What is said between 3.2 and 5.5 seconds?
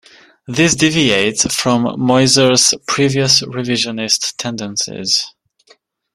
revisionist tendencies.